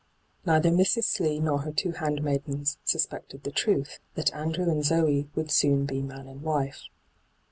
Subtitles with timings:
[0.47, 1.03] Neither Mrs.
[1.03, 6.01] Slee nor her two handmaidens suspected the truth, that Andrew and Zoe would soon be
[6.01, 6.85] man and wife.